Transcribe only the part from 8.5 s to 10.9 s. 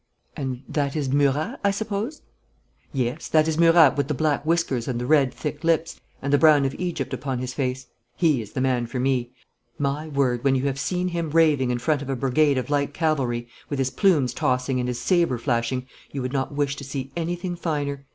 the man for me! My word, when you have